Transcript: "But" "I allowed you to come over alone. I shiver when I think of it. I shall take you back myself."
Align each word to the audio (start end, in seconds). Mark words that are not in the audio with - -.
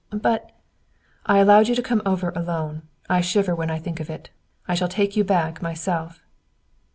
"But" 0.23 0.51
"I 1.27 1.37
allowed 1.37 1.67
you 1.67 1.75
to 1.75 1.81
come 1.83 2.01
over 2.07 2.31
alone. 2.35 2.81
I 3.07 3.21
shiver 3.21 3.53
when 3.53 3.69
I 3.69 3.77
think 3.77 3.99
of 3.99 4.09
it. 4.09 4.31
I 4.67 4.73
shall 4.73 4.87
take 4.89 5.15
you 5.15 5.23
back 5.23 5.61
myself." 5.61 6.23